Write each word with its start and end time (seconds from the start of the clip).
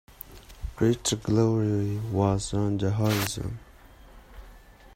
Greater 0.77 1.15
glory 1.15 1.99
was 2.11 2.55
on 2.55 2.75
the 2.79 2.89
horizon. 2.89 3.59